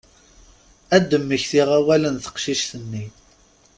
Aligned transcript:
Ad 0.95 1.03
d-mmektiɣ 1.09 1.69
awal 1.77 2.03
n 2.09 2.15
teqcict-nni. 2.23 3.05